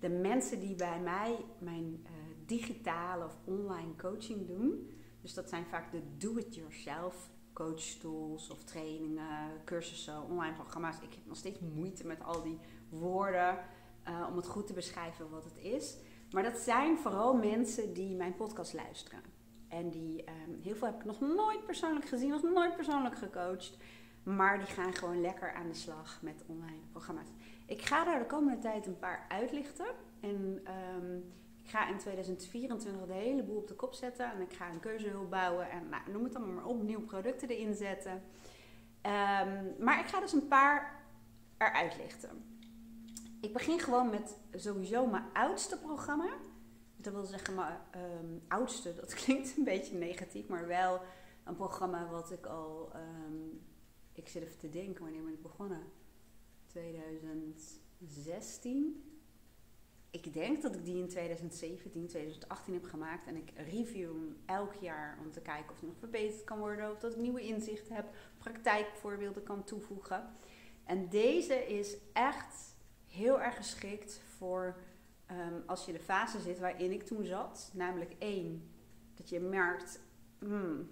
[0.00, 2.10] de mensen die bij mij mijn uh,
[2.46, 4.90] digitale of online coaching doen.
[5.20, 10.96] Dus dat zijn vaak de do-it-yourself coachtools of trainingen, cursussen, online programma's.
[10.96, 12.58] Ik heb nog steeds moeite met al die
[12.88, 13.58] woorden
[14.08, 15.96] uh, om het goed te beschrijven wat het is.
[16.30, 19.20] Maar dat zijn vooral mensen die mijn podcast luisteren.
[19.68, 23.76] En die, um, heel veel heb ik nog nooit persoonlijk gezien, nog nooit persoonlijk gecoacht.
[24.22, 27.28] Maar die gaan gewoon lekker aan de slag met online programma's.
[27.70, 29.86] Ik ga daar de komende tijd een paar uitlichten.
[30.20, 30.62] En
[30.96, 31.32] um,
[31.62, 34.32] ik ga in 2024 de hele boel op de kop zetten.
[34.32, 35.70] En ik ga een keuzehulp bouwen.
[35.70, 36.82] En nou, noem het allemaal maar op.
[36.82, 38.12] Nieuwe producten erin zetten.
[38.12, 41.04] Um, maar ik ga dus een paar
[41.58, 42.58] eruit lichten.
[43.40, 46.28] Ik begin gewoon met sowieso mijn oudste programma.
[46.96, 51.00] Dat wil zeggen, mijn um, oudste, dat klinkt een beetje negatief, maar wel
[51.44, 52.92] een programma wat ik al.
[52.94, 53.60] Um,
[54.12, 55.82] ik zit even te denken, wanneer ben ik begonnen?
[56.70, 59.04] 2016.
[60.10, 63.26] Ik denk dat ik die in 2017, 2018 heb gemaakt.
[63.26, 66.90] En ik review hem elk jaar om te kijken of het nog verbeterd kan worden.
[66.90, 70.34] Of dat ik nieuwe inzichten heb, praktijkvoorbeelden kan toevoegen.
[70.84, 72.76] En deze is echt
[73.06, 74.76] heel erg geschikt voor
[75.30, 77.70] um, als je de fase zit waarin ik toen zat.
[77.74, 78.70] Namelijk één,
[79.14, 80.00] dat je merkt,
[80.38, 80.90] hmm,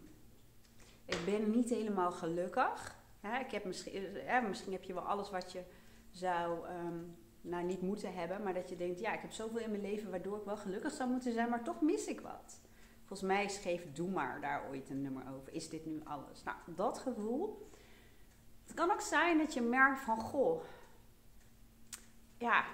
[1.04, 2.97] ik ben niet helemaal gelukkig.
[3.28, 5.62] Ja, ik heb misschien, ja, misschien heb je wel alles wat je
[6.10, 8.42] zou um, nou, niet moeten hebben.
[8.42, 10.92] Maar dat je denkt, ja, ik heb zoveel in mijn leven waardoor ik wel gelukkig
[10.92, 11.48] zou moeten zijn.
[11.48, 12.60] Maar toch mis ik wat.
[12.98, 15.52] Volgens mij schreef Doe maar daar ooit een nummer over.
[15.52, 16.42] Is dit nu alles?
[16.42, 17.68] Nou, dat gevoel.
[18.64, 20.62] Het kan ook zijn dat je merkt van, goh,
[22.38, 22.64] ja,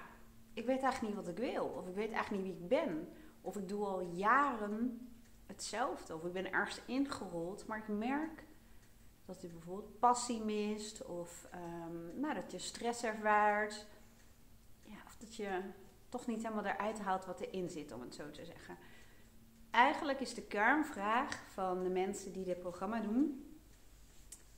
[0.53, 1.65] ik weet eigenlijk niet wat ik wil.
[1.65, 3.09] Of ik weet eigenlijk niet wie ik ben.
[3.41, 5.09] Of ik doe al jaren
[5.45, 6.15] hetzelfde.
[6.15, 7.67] Of ik ben ergens ingerold.
[7.67, 8.44] Maar ik merk
[9.25, 11.05] dat je bijvoorbeeld passie mist.
[11.05, 13.85] Of um, nou, dat je stress ervaart.
[14.81, 15.61] Ja, of dat je
[16.09, 18.77] toch niet helemaal eruit haalt wat erin zit, om het zo te zeggen.
[19.71, 23.55] Eigenlijk is de kernvraag van de mensen die dit programma doen: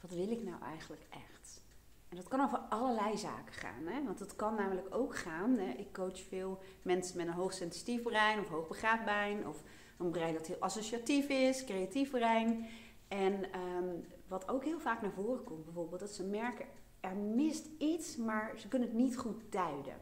[0.01, 1.61] wat wil ik nou eigenlijk echt?
[2.09, 3.85] En dat kan over allerlei zaken gaan.
[3.85, 4.03] Hè?
[4.03, 5.57] Want het kan namelijk ook gaan.
[5.57, 5.69] Hè?
[5.69, 9.47] Ik coach veel mensen met een hoogsensitief brein of hoogbegaafd brein.
[9.47, 9.63] Of
[9.97, 12.67] een brein dat heel associatief is, creatief brein.
[13.07, 16.65] En um, wat ook heel vaak naar voren komt, bijvoorbeeld, dat ze merken
[16.99, 19.95] er mist iets, maar ze kunnen het niet goed duiden.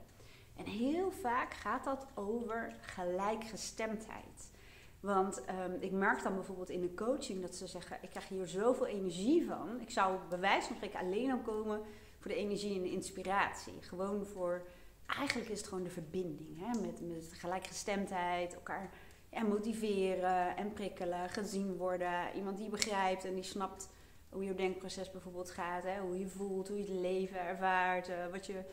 [0.55, 4.51] En heel vaak gaat dat over gelijkgestemdheid.
[4.99, 8.47] Want um, ik merk dan bijvoorbeeld in de coaching dat ze zeggen: Ik krijg hier
[8.47, 9.79] zoveel energie van.
[9.81, 11.81] Ik zou bij wijze van spreken alleen al komen
[12.19, 13.73] voor de energie en de inspiratie.
[13.79, 14.65] Gewoon voor.
[15.05, 16.79] Eigenlijk is het gewoon de verbinding hè?
[16.79, 18.89] Met, met gelijkgestemdheid, elkaar
[19.35, 22.33] ja, motiveren en prikkelen, gezien worden.
[22.35, 23.89] Iemand die begrijpt en die snapt
[24.29, 25.83] hoe je denkproces bijvoorbeeld gaat.
[25.83, 25.99] Hè?
[25.99, 28.63] Hoe je voelt, hoe je het leven ervaart, uh, wat je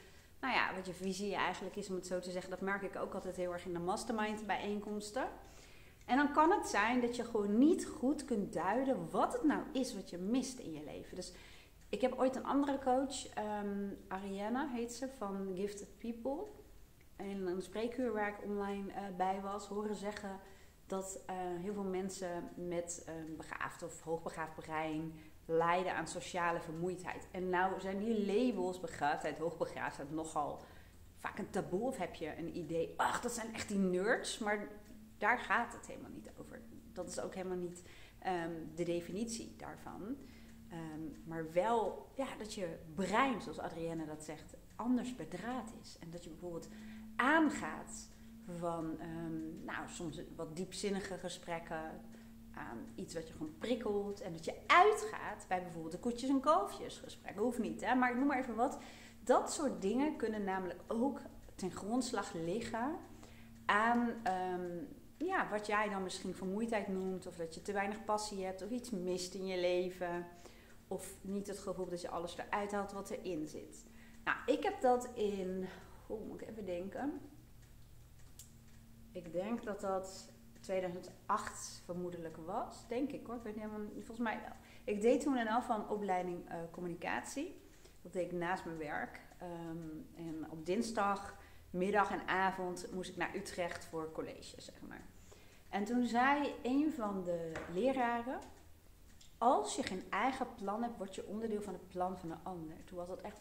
[0.41, 2.97] nou ja, wat je visie eigenlijk is, om het zo te zeggen, dat merk ik
[2.97, 5.29] ook altijd heel erg in de mastermind bijeenkomsten.
[6.07, 9.63] En dan kan het zijn dat je gewoon niet goed kunt duiden wat het nou
[9.73, 11.17] is wat je mist in je leven.
[11.17, 11.33] Dus
[11.89, 16.47] ik heb ooit een andere coach, um, Ariana heet ze, van Gifted People.
[17.23, 20.41] En een spreekuur waar ik online uh, bij was, horen zeggen
[20.87, 25.15] dat uh, heel veel mensen met een begaafd of hoogbegaafd brein
[25.47, 27.29] lijden aan sociale vermoeidheid.
[27.31, 30.63] En nou zijn die labels, begaafdheid, hoogbegaafdheid, nogal
[31.19, 31.81] vaak een taboe.
[31.81, 34.39] Of heb je een idee, ach, dat zijn echt die nerds.
[34.39, 34.69] Maar
[35.19, 36.61] daar gaat het helemaal niet over.
[36.93, 37.83] Dat is ook helemaal niet
[38.27, 40.17] um, de definitie daarvan.
[40.73, 45.97] Um, maar wel ja, dat je brein, zoals Adrienne dat zegt, anders bedraad is.
[46.01, 46.69] En dat je bijvoorbeeld
[47.17, 48.09] aangaat
[48.59, 52.01] van um, nou, soms wat diepzinnige gesprekken
[52.55, 54.21] aan iets wat je gewoon prikkelt.
[54.21, 57.37] En dat je uitgaat bij bijvoorbeeld de koetjes en kalfjes gesprek.
[57.37, 57.95] Hoeft niet, hè?
[57.95, 58.79] maar ik noem maar even wat.
[59.25, 61.21] Dat soort dingen kunnen namelijk ook
[61.55, 62.97] ten grondslag liggen
[63.67, 67.27] aan um, ja, wat jij dan misschien vermoeidheid noemt.
[67.27, 70.27] Of dat je te weinig passie hebt of iets mist in je leven.
[70.89, 73.85] Of niet het gevoel dat je alles eruit haalt wat erin zit.
[74.25, 75.69] Nou, ik heb dat in,
[76.07, 77.21] hoe moet ik even denken?
[79.13, 83.37] Ik denk dat dat 2008 vermoedelijk was, denk ik hoor.
[83.37, 84.57] Ik weet niet helemaal, volgens mij wel.
[84.95, 87.61] Ik deed toen in elk van opleiding uh, communicatie.
[88.03, 89.21] Dat deed ik naast mijn werk.
[89.43, 91.37] Um, en op dinsdag,
[91.71, 95.07] middag en avond moest ik naar Utrecht voor college, zeg maar.
[95.69, 98.39] En toen zei een van de leraren:
[99.39, 102.85] Als je geen eigen plan hebt, word je onderdeel van het plan van een ander.
[102.85, 103.41] Toen was dat echt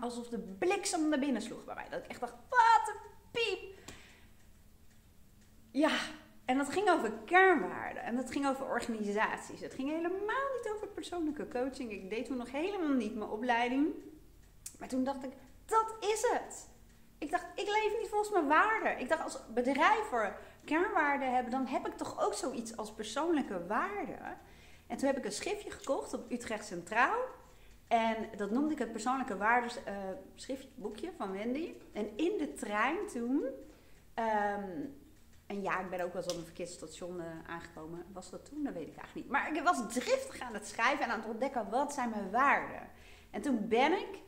[0.00, 1.88] alsof de bliksem naar binnen sloeg bij mij.
[1.90, 3.00] Dat ik echt dacht: Wat een
[3.30, 3.78] piep!
[5.70, 5.98] Ja,
[6.44, 9.60] en dat ging over kernwaarden en dat ging over organisaties.
[9.60, 11.90] Het ging helemaal niet over persoonlijke coaching.
[11.90, 13.94] Ik deed toen nog helemaal niet mijn opleiding.
[14.78, 15.32] Maar toen dacht ik,
[15.64, 16.68] dat is het.
[17.18, 18.98] Ik dacht, ik leef niet volgens mijn waarden.
[18.98, 24.38] Ik dacht, als bedrijven kernwaarden hebben, dan heb ik toch ook zoiets als persoonlijke waarden.
[24.86, 27.18] En toen heb ik een schriftje gekocht op Utrecht Centraal.
[27.94, 29.78] En dat noemde ik het persoonlijke waardes
[30.74, 31.74] boekje van Wendy.
[31.92, 33.44] En in de trein toen,
[34.14, 34.70] ehm,
[35.46, 38.04] en ja, ik ben ook wel eens op een verkeerd station uh, aangekomen.
[38.12, 38.64] Was dat toen?
[38.64, 39.28] Dat weet ik eigenlijk niet.
[39.28, 42.88] Maar ik was driftig aan het schrijven en aan het ontdekken, wat zijn mijn waarden?
[43.30, 44.18] En toen ben ik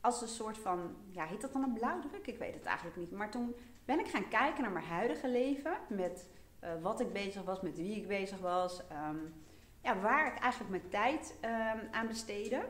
[0.00, 2.26] als een soort van, ja, heet dat dan een blauwdruk?
[2.26, 3.10] Ik weet het eigenlijk niet.
[3.10, 5.72] Maar toen ben ik gaan kijken naar mijn huidige leven.
[5.88, 6.28] Met
[6.64, 8.80] uh, wat ik bezig was, met wie ik bezig was.
[9.08, 9.34] Um,
[9.82, 12.62] ja, waar ik eigenlijk mijn tijd um, aan besteedde.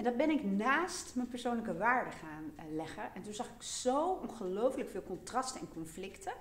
[0.00, 3.14] En dat ben ik naast mijn persoonlijke waarden gaan uh, leggen.
[3.14, 6.32] En toen zag ik zo ongelooflijk veel contrasten en conflicten.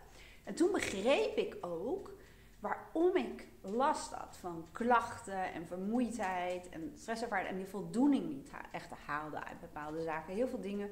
[0.44, 2.12] En toen begreep ik ook
[2.60, 8.92] waarom ik last had van klachten en vermoeidheid en stresservaring en die voldoening niet echt
[9.06, 10.34] haalde uit bepaalde zaken.
[10.34, 10.90] Heel veel dingen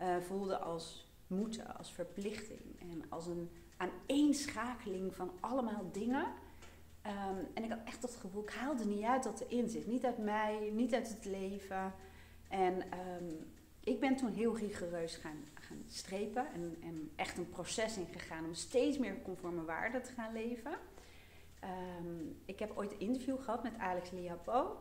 [0.00, 6.26] uh, voelde als moeten, als verplichting en als een aaneenschakeling van allemaal dingen.
[7.10, 9.86] Um, en ik had echt het gevoel, ik haalde niet uit dat erin zit.
[9.86, 11.94] Niet uit mij, niet uit het leven.
[12.48, 17.96] En um, ik ben toen heel rigoureus gaan, gaan strepen en, en, echt een proces
[17.96, 20.72] ingegaan om steeds meer conforme waarden te gaan leven.
[21.98, 24.76] Um, ik heb ooit een interview gehad met Alex Liapo.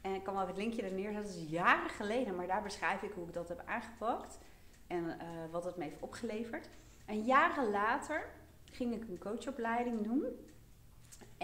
[0.00, 1.22] En ik kan wel het linkje er neerzetten.
[1.22, 4.38] Dat is jaren geleden, maar daar beschrijf ik hoe ik dat heb aangepakt.
[4.86, 5.12] En uh,
[5.50, 6.68] wat het me heeft opgeleverd.
[7.04, 8.28] En jaren later
[8.64, 10.24] ging ik een coachopleiding doen.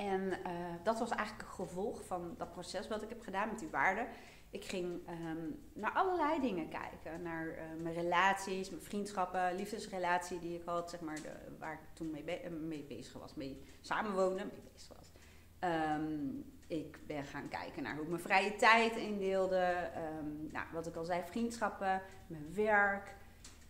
[0.00, 0.34] En uh,
[0.82, 4.06] dat was eigenlijk een gevolg van dat proces wat ik heb gedaan met die waarden.
[4.50, 7.22] Ik ging um, naar allerlei dingen kijken.
[7.22, 11.78] Naar uh, mijn relaties, mijn vriendschappen, liefdesrelatie die ik had, zeg maar, de, waar ik
[11.92, 15.12] toen mee, be mee, bezig was, mee samenwonen, mee bezig was.
[15.70, 19.90] Um, ik ben gaan kijken naar hoe ik mijn vrije tijd indeelde.
[20.18, 23.14] Um, nou, wat ik al zei, vriendschappen, mijn werk.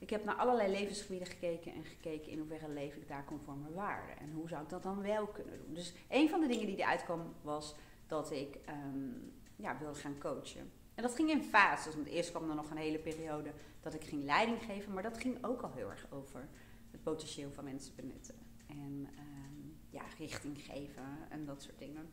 [0.00, 3.75] Ik heb naar allerlei levensgebieden gekeken en gekeken in hoeverre leef ik daar conform mijn
[3.75, 4.19] waarden.
[4.19, 5.75] En hoe zou ik dat dan wel kunnen doen.
[5.75, 7.75] Dus een van de dingen die eruit kwam was
[8.06, 10.73] dat ik um, ja, wilde gaan coachen.
[10.94, 11.94] En dat ging in fases.
[11.94, 14.93] Want eerst kwam er nog een hele periode dat ik ging leiding geven.
[14.93, 16.49] Maar dat ging ook al heel erg over
[16.91, 18.35] het potentieel van mensen benutten.
[18.67, 22.11] En um, ja, richting geven en dat soort dingen.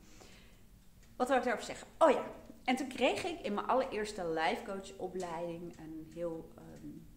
[1.15, 1.87] Wat wil ik daarover zeggen?
[1.97, 2.31] Oh ja,
[2.63, 6.49] en toen kreeg ik in mijn allereerste life coach opleiding een heel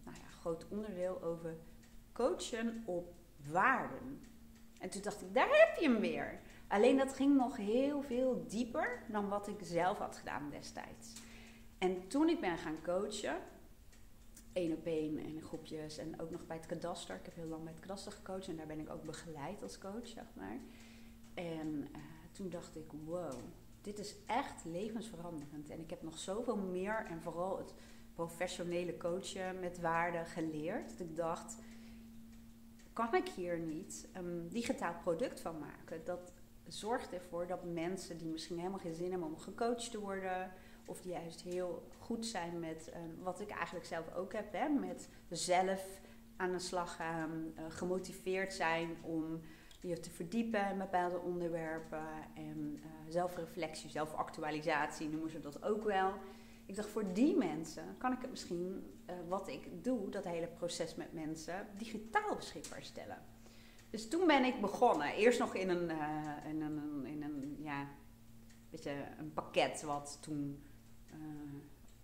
[0.41, 1.57] groot onderdeel over
[2.13, 3.13] coachen op
[3.51, 4.21] waarden.
[4.79, 6.39] En toen dacht ik, daar heb je hem weer.
[6.67, 11.13] Alleen dat ging nog heel veel dieper dan wat ik zelf had gedaan destijds.
[11.77, 13.37] En toen ik ben gaan coachen,
[14.53, 17.15] één op één in groepjes en ook nog bij het kadaster.
[17.15, 19.77] Ik heb heel lang bij het kadaster gecoacht en daar ben ik ook begeleid als
[19.77, 20.59] coach, zeg maar.
[21.33, 21.97] En uh,
[22.31, 23.33] toen dacht ik, wow,
[23.81, 25.69] dit is echt levensveranderend.
[25.69, 27.73] En ik heb nog zoveel meer en vooral het
[28.13, 30.99] professionele coachen met waarde geleerd.
[30.99, 31.57] Ik dacht,
[32.93, 36.05] kan ik hier niet een digitaal product van maken?
[36.05, 36.33] Dat
[36.67, 40.51] zorgt ervoor dat mensen die misschien helemaal geen zin hebben om gecoacht te worden,
[40.85, 44.69] of die juist heel goed zijn met um, wat ik eigenlijk zelf ook heb, hè,
[44.69, 45.99] met zelf
[46.35, 49.41] aan de slag gaan, uh, gemotiveerd zijn om
[49.81, 56.13] je te verdiepen in bepaalde onderwerpen en uh, zelfreflectie, zelfactualisatie noemen ze dat ook wel.
[56.71, 60.47] Ik dacht, voor die mensen kan ik het misschien, uh, wat ik doe, dat hele
[60.47, 63.17] proces met mensen, digitaal beschikbaar stellen.
[63.89, 65.13] Dus toen ben ik begonnen.
[65.13, 67.87] Eerst nog in een, uh, in een, in een, ja,
[68.69, 70.63] beetje een pakket wat toen
[71.13, 71.17] uh,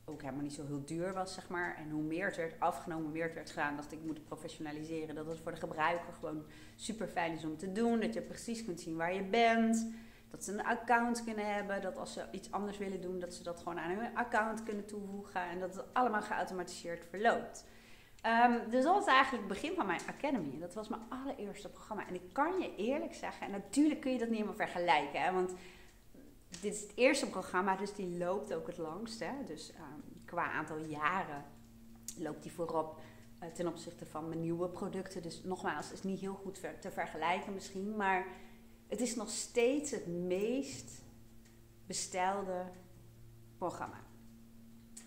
[0.06, 1.75] ook helemaal niet zo heel duur was, zeg maar.
[1.75, 4.24] En hoe meer het werd afgenomen, hoe meer het werd gedaan, dacht ik, ik moet
[4.24, 5.15] professionaliseren.
[5.15, 8.00] Dat het voor de gebruiker gewoon super fijn is om te doen.
[8.00, 9.88] Dat je precies kunt zien waar je bent.
[10.29, 11.81] Dat ze een account kunnen hebben.
[11.81, 14.86] Dat als ze iets anders willen doen, dat ze dat gewoon aan hun account kunnen
[14.86, 15.41] toevoegen.
[15.41, 17.65] En dat het allemaal geautomatiseerd verloopt.
[18.25, 20.60] Um, dus dat was eigenlijk het begin van mijn Academy.
[20.60, 22.07] Dat was mijn allereerste programma.
[22.07, 25.22] En ik kan je eerlijk zeggen, en natuurlijk kun je dat niet helemaal vergelijken.
[25.22, 25.53] Hè, want
[26.62, 29.19] dit is het eerste programma, dus die loopt ook het langst.
[29.19, 31.46] Hè, dus um, qua aantal jaren
[32.17, 33.00] loopt die voorop
[33.43, 35.22] uh, ten opzichte van mijn nieuwe producten.
[35.22, 37.96] Dus nogmaals, het is niet heel goed te vergelijken misschien.
[37.96, 38.25] Maar
[38.88, 41.01] het is nog steeds het meest
[41.86, 42.65] bestelde
[43.58, 44.06] programma.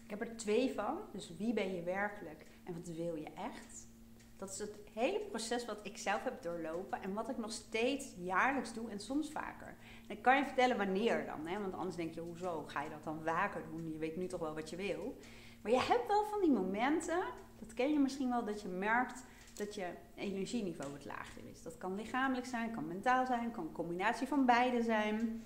[0.04, 0.98] Ik heb er twee van.
[1.12, 3.88] Dus wie ben je werkelijk en wat wil je echt?
[4.36, 8.14] Dat is het hele proces wat ik zelf heb doorlopen en wat ik nog steeds
[8.16, 9.76] jaarlijks doe en soms vaker.
[10.08, 11.60] Ik kan je vertellen wanneer dan, hè?
[11.60, 13.90] want anders denk je, hoezo ga je dat dan vaker doen?
[13.92, 15.16] Je weet nu toch wel wat je wil.
[15.62, 17.22] Maar je hebt wel van die momenten,
[17.58, 21.62] dat ken je misschien wel, dat je merkt dat je energieniveau wat lager is.
[21.62, 25.42] Dat kan lichamelijk zijn, kan mentaal zijn, kan een combinatie van beide zijn.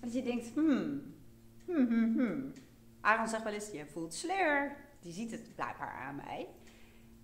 [0.00, 1.14] Dat je denkt, hmm,
[1.64, 2.52] hmm, hmm, hmm.
[3.00, 4.76] Aaron zegt wel eens, je voelt sleur.
[5.00, 6.48] Die ziet het blijkbaar aan mij.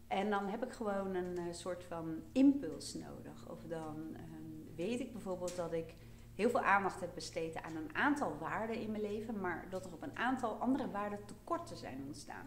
[0.08, 3.48] En dan heb ik gewoon een uh, soort van impuls nodig.
[3.50, 5.94] Of dan ehm, weet ik bijvoorbeeld dat ik
[6.34, 9.92] heel veel aandacht heb besteed aan een aantal waarden in mijn leven, maar dat er
[9.92, 12.46] op een aantal andere waarden tekorten zijn ontstaan.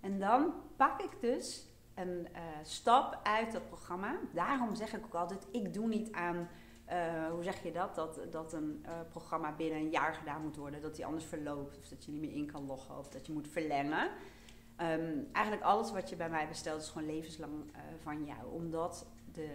[0.00, 4.16] En dan pak ik dus een uh, stap uit dat programma.
[4.32, 6.48] Daarom zeg ik ook altijd: ik doe niet aan.
[6.92, 7.94] Uh, hoe zeg je dat?
[7.94, 10.80] Dat, dat een uh, programma binnen een jaar gedaan moet worden.
[10.80, 11.78] Dat die anders verloopt.
[11.78, 12.98] Of dat je niet meer in kan loggen.
[12.98, 14.10] Of dat je moet verlengen.
[14.80, 17.52] Um, eigenlijk alles wat je bij mij bestelt is gewoon levenslang
[18.02, 18.52] van jou.
[18.52, 19.48] Omdat de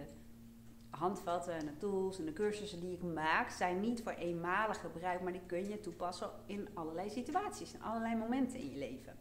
[0.90, 3.50] handvatten en de tools en de cursussen die ik maak...
[3.50, 5.20] zijn niet voor eenmalig gebruik.
[5.20, 7.74] Maar die kun je toepassen in allerlei situaties.
[7.74, 9.14] In allerlei momenten in je leven.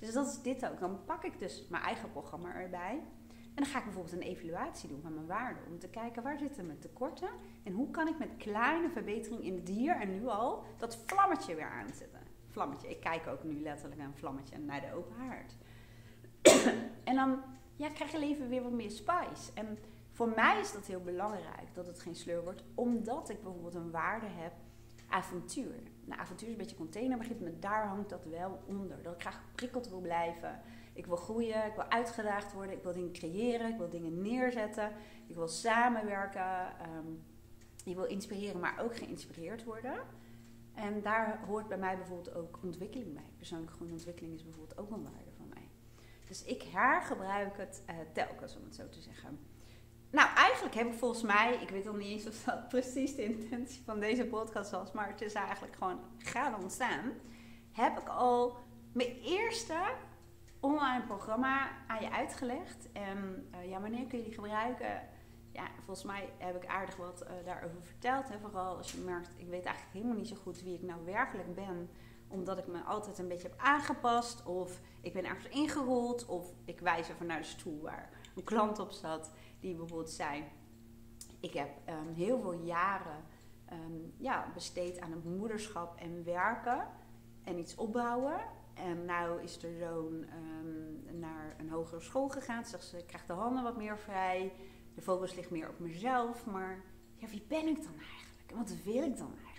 [0.00, 0.78] Dus dat is dit ook.
[0.78, 3.02] Dan pak ik dus mijn eigen programma erbij.
[3.54, 5.62] En dan ga ik bijvoorbeeld een evaluatie doen van mijn waarden.
[5.68, 7.28] Om te kijken waar zitten mijn tekorten.
[7.62, 11.54] En hoe kan ik met kleine verbetering in het dier en nu al dat vlammetje
[11.54, 12.20] weer aanzetten.
[12.46, 12.88] Vlammetje.
[12.88, 15.56] Ik kijk ook nu letterlijk een vlammetje naar de open haard.
[17.10, 17.42] en dan
[17.76, 19.52] ja, krijg je leven weer wat meer spice.
[19.54, 19.78] En
[20.10, 22.62] voor mij is dat heel belangrijk dat het geen sleur wordt.
[22.74, 24.52] Omdat ik bijvoorbeeld een waarde heb
[25.08, 25.82] avontuur.
[26.10, 29.02] Nou, avontuur is een beetje containerbegrip, maar daar hangt dat wel onder.
[29.02, 30.60] Dat ik graag prikkeld wil blijven.
[30.92, 34.92] Ik wil groeien, ik wil uitgedaagd worden, ik wil dingen creëren, ik wil dingen neerzetten.
[35.26, 36.72] Ik wil samenwerken.
[36.96, 37.22] Um,
[37.84, 39.94] ik wil inspireren, maar ook geïnspireerd worden.
[40.74, 43.30] En daar hoort bij mij bijvoorbeeld ook ontwikkeling bij.
[43.36, 45.68] Persoonlijke groei ontwikkeling is bijvoorbeeld ook een waarde van mij.
[46.26, 49.38] Dus ik hergebruik het uh, telkens, om het zo te zeggen.
[50.10, 53.24] Nou, eigenlijk heb ik volgens mij, ik weet nog niet eens of dat precies de
[53.24, 57.12] intentie van deze podcast was, maar het is eigenlijk gewoon gaan ontstaan.
[57.72, 58.56] Heb ik al
[58.92, 59.74] mijn eerste
[60.60, 62.92] online programma aan je uitgelegd.
[62.92, 65.02] En uh, ja, wanneer kun je die gebruiken?
[65.52, 68.28] Ja, volgens mij heb ik aardig wat uh, daarover verteld.
[68.28, 68.38] Hè?
[68.38, 71.54] Vooral als je merkt, ik weet eigenlijk helemaal niet zo goed wie ik nou werkelijk
[71.54, 71.90] ben.
[72.28, 74.46] Omdat ik me altijd een beetje heb aangepast.
[74.46, 76.26] Of ik ben ergens ingerold.
[76.26, 80.44] Of ik wijs even naar de stoel waar een klant op zat die bijvoorbeeld zei:
[81.40, 83.24] Ik heb um, heel veel jaren
[83.72, 86.86] um, ja, besteed aan het moederschap en werken
[87.44, 88.40] en iets opbouwen.
[88.74, 92.64] En nu is de zoon um, naar een hogere school gegaan.
[92.64, 94.52] Zegt ze: Ik krijg de handen wat meer vrij.
[94.94, 96.46] De focus ligt meer op mezelf.
[96.46, 96.84] Maar
[97.16, 98.50] ja, wie ben ik dan eigenlijk?
[98.50, 99.49] En wat wil ik dan eigenlijk?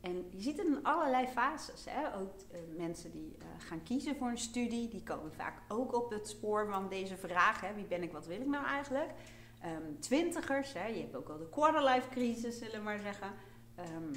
[0.00, 1.84] En je ziet het in allerlei fases.
[1.88, 2.16] Hè?
[2.16, 6.10] Ook uh, mensen die uh, gaan kiezen voor een studie, die komen vaak ook op
[6.10, 7.60] het spoor van deze vraag.
[7.60, 7.74] Hè?
[7.74, 9.10] Wie ben ik, wat wil ik nou eigenlijk?
[9.64, 10.86] Um, twintigers, hè?
[10.86, 13.32] je hebt ook al de quarterlife crisis, zullen we maar zeggen.
[13.78, 14.10] Um,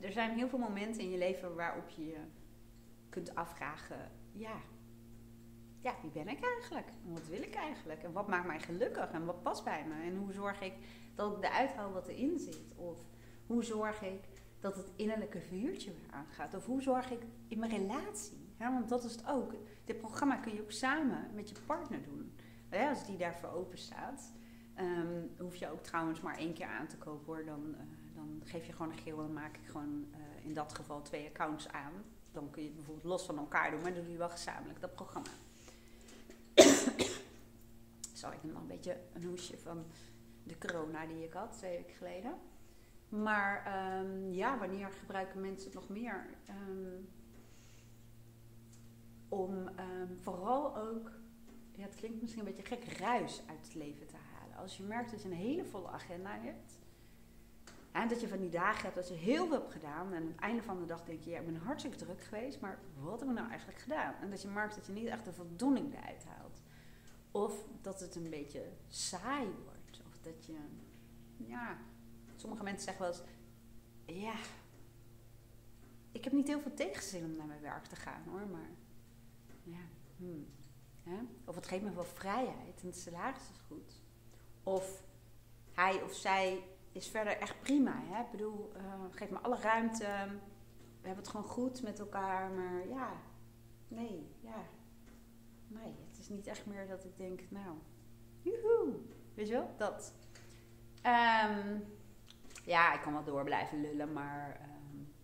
[0.00, 2.18] er zijn heel veel momenten in je leven waarop je je
[3.08, 4.60] kunt afvragen, ja,
[5.80, 6.86] ja, wie ben ik eigenlijk?
[6.86, 8.02] En wat wil ik eigenlijk?
[8.02, 9.10] En wat maakt mij gelukkig?
[9.10, 10.02] En wat past bij me?
[10.02, 10.72] En hoe zorg ik
[11.14, 12.74] dat ik eruit haal wat erin zit?
[12.76, 12.96] Of
[13.46, 14.20] hoe zorg ik
[14.66, 16.54] dat het innerlijke vuurtje weer aangaat?
[16.54, 18.54] Of hoe zorg ik in mijn relatie?
[18.58, 19.54] Want dat is het ook.
[19.84, 22.32] Dit programma kun je ook samen met je partner doen.
[22.88, 24.32] Als die daarvoor open staat.
[24.80, 27.44] Um, hoef je ook trouwens maar één keer aan te kopen hoor.
[27.44, 27.76] Dan, uh,
[28.14, 31.26] dan geef je gewoon een geel en maak ik gewoon uh, in dat geval twee
[31.26, 31.92] accounts aan.
[32.32, 34.80] Dan kun je het bijvoorbeeld los van elkaar doen, maar dan doe je wel gezamenlijk
[34.80, 35.30] dat programma.
[38.20, 39.84] Sorry, ik heb nog een beetje een hoesje van
[40.42, 42.34] de corona die ik had twee weken geleden.
[43.08, 43.66] Maar
[44.00, 46.26] um, ja, wanneer gebruiken mensen het nog meer?
[46.68, 47.08] Um,
[49.28, 51.10] om um, vooral ook,
[51.72, 54.56] ja, het klinkt misschien een beetje gek, ruis uit het leven te halen.
[54.56, 56.78] Als je merkt dat je een hele volle agenda hebt.
[57.92, 60.12] En dat je van die dagen hebt dat je heel veel hebt gedaan.
[60.12, 62.60] En aan het einde van de dag denk je, ja, ik ben hartstikke druk geweest.
[62.60, 64.14] Maar wat heb ik nou eigenlijk gedaan?
[64.20, 66.62] En dat je merkt dat je niet echt de voldoening eruit haalt.
[67.30, 70.02] Of dat het een beetje saai wordt.
[70.06, 70.56] Of dat je,
[71.36, 71.78] ja,
[72.46, 74.34] Sommige mensen zeggen wel eens: Ja,
[76.12, 78.70] ik heb niet heel veel tegenzin om naar mijn werk te gaan hoor, maar
[79.62, 79.80] ja,
[80.16, 80.46] hmm,
[81.02, 81.18] hè?
[81.44, 84.02] Of het geeft me wel vrijheid en het salaris is goed.
[84.62, 85.04] Of
[85.72, 86.62] hij of zij
[86.92, 88.02] is verder echt prima.
[88.04, 88.20] Hè?
[88.20, 90.04] Ik bedoel, uh, geef me alle ruimte.
[91.00, 93.12] We hebben het gewoon goed met elkaar, maar ja,
[93.88, 94.64] nee, ja.
[95.68, 97.76] Nee, het is niet echt meer dat ik denk, nou,
[98.42, 98.94] joehoe,
[99.34, 100.14] weet je wel, dat.
[101.02, 101.94] Um,
[102.66, 105.14] ja, ik kan wel door blijven lullen, maar um,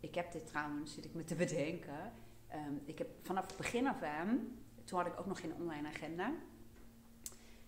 [0.00, 2.12] ik heb dit trouwens, zit ik me te bedenken.
[2.54, 5.88] Um, ik heb vanaf het begin af aan, toen had ik ook nog geen online
[5.88, 6.32] agenda,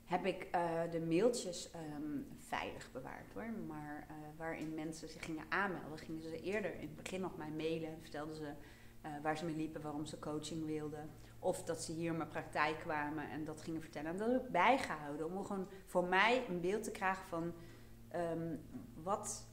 [0.04, 3.50] heb ik uh, de mailtjes um, veilig bewaard hoor.
[3.66, 7.50] Maar uh, waarin mensen zich gingen aanmelden, gingen ze eerder in het begin nog mij
[7.50, 8.00] mailen.
[8.00, 8.52] Vertelden ze
[9.06, 11.10] uh, waar ze mee liepen, waarom ze coaching wilden.
[11.38, 14.10] Of dat ze hier in mijn praktijk kwamen en dat gingen vertellen.
[14.10, 17.52] En dat heb ik bijgehouden om gewoon voor mij een beeld te krijgen van
[18.16, 18.60] um,
[18.94, 19.46] wat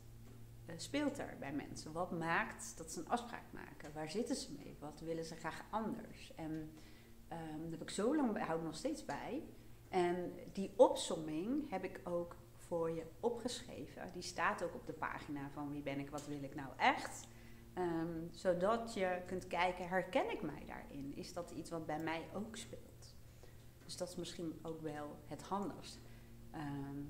[0.70, 1.91] uh, speelt er bij mensen?
[1.91, 3.93] Wat maakt dat ze een afspraak maken?
[3.93, 4.77] Waar zitten ze mee?
[4.79, 6.36] Wat willen ze graag anders?
[6.36, 6.72] En
[7.34, 9.43] Um, dat heb ik zo lang, hou ik nog steeds bij.
[9.89, 14.12] En die opsomming heb ik ook voor je opgeschreven.
[14.13, 17.27] Die staat ook op de pagina van wie ben ik, wat wil ik nou echt.
[17.74, 21.15] Ehm, zodat je kunt kijken, herken ik mij daarin?
[21.15, 23.15] Is dat iets wat bij mij ook speelt?
[23.86, 26.00] Dus dat is misschien ook wel het handigst.
[26.51, 27.01] Ehm,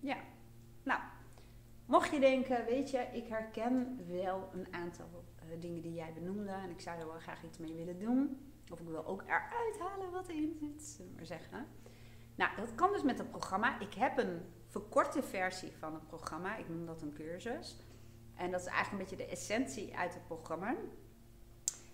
[0.00, 0.16] ja,
[0.88, 1.00] nou,
[1.84, 6.50] mocht je denken, weet je, ik herken wel een aantal uh, dingen die jij benoemde
[6.50, 8.52] en ik zou er wel graag iets mee willen doen.
[8.72, 11.66] Of ik wil ook eruit halen wat erin zit, zullen maar zeggen.
[12.34, 13.80] Nou, dat kan dus met het programma.
[13.80, 16.56] Ik heb een verkorte versie van het programma.
[16.56, 17.76] Ik noem dat een cursus.
[18.34, 20.76] En dat is eigenlijk een beetje de essentie uit het programma.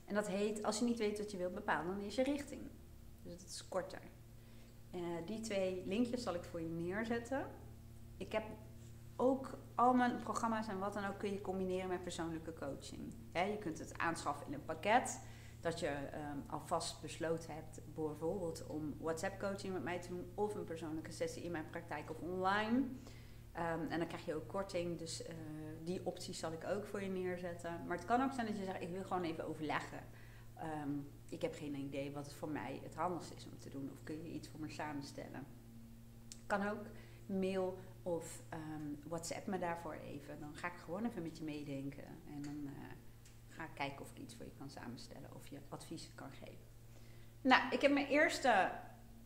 [0.05, 2.63] En dat heet, als je niet weet wat je wilt bepalen, dan is je richting.
[3.23, 4.03] Dus dat is korter.
[4.95, 7.47] Uh, die twee linkjes zal ik voor je neerzetten.
[8.17, 8.45] Ik heb
[9.17, 13.15] ook al mijn programma's en wat dan ook kun je combineren met persoonlijke coaching.
[13.33, 15.21] je kunt het aanschaffen in een pakket.
[15.61, 20.55] Dat je um, alvast besloten hebt, bijvoorbeeld om WhatsApp coaching met mij te doen, of
[20.55, 22.77] een persoonlijke sessie in mijn praktijk of online.
[22.79, 25.35] Um, en dan krijg je ook korting, dus uh,
[25.85, 27.87] die opties zal ik ook voor je neerzetten.
[27.87, 30.01] Maar het kan ook zijn dat je zegt, ik wil gewoon even overleggen.
[30.83, 33.91] Um, ik heb geen idee wat het voor mij het handigste is om te doen.
[33.93, 35.47] Of kun je iets voor me samenstellen.
[36.47, 36.87] Kan ook
[37.27, 40.41] mail of um, WhatsApp me daarvoor even.
[40.41, 42.05] Dan ga ik gewoon even met je meedenken.
[42.05, 42.71] En dan uh,
[43.49, 45.35] ga ik kijken of ik iets voor je kan samenstellen.
[45.35, 46.67] Of je adviezen kan geven.
[47.41, 48.71] Nou, ik heb mijn eerste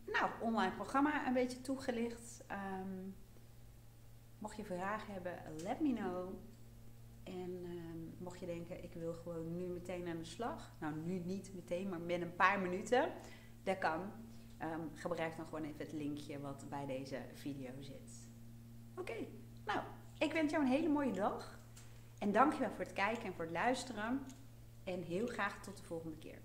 [0.05, 2.43] nou, online programma een beetje toegelicht.
[2.51, 3.15] Um,
[4.39, 6.33] mocht je vragen hebben, let me know.
[7.23, 10.75] En um, mocht je denken, ik wil gewoon nu meteen aan de slag.
[10.79, 13.11] Nou, nu niet meteen, maar met een paar minuten.
[13.63, 14.11] Dat kan.
[14.93, 18.18] Gebruik dan gewoon even het linkje wat bij deze video zit.
[18.99, 19.13] Oké,
[19.65, 19.79] nou,
[20.17, 21.59] ik wens jou een hele mooie dag.
[22.17, 24.25] En dankjewel voor het kijken en voor het luisteren.
[24.83, 26.39] En heel graag tot de volgende keer.